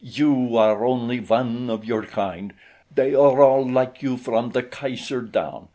You 0.03 0.57
are 0.57 0.83
only 0.83 1.19
one 1.19 1.69
of 1.69 1.85
your 1.85 2.03
kind 2.07 2.53
they 2.91 3.13
are 3.13 3.39
all 3.39 3.69
like 3.69 4.01
you 4.01 4.17
from 4.17 4.49
the 4.49 4.63
Kaiser 4.63 5.21
down. 5.21 5.69